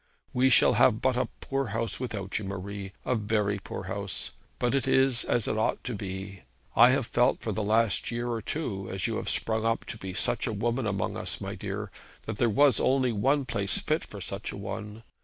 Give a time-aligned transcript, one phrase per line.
[0.33, 4.31] 'We shall have but a poor house without you, Marie a very poor house.
[4.57, 6.41] But it is as it ought to be.
[6.75, 9.99] I have felt for the last year or two, as you have sprung up to
[9.99, 11.91] be such a woman among us, my dear,
[12.25, 15.03] that there was only one place fit for such a one.